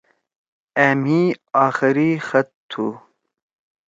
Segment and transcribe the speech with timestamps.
[0.85, 1.19] أ مھی
[1.65, 2.85] آخری خط تُھو۔